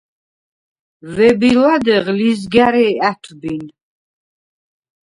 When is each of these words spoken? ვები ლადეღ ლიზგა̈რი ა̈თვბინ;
ვები 1.15 1.51
ლადეღ 1.61 2.05
ლიზგა̈რი 2.17 2.87
ა̈თვბინ; 3.09 3.63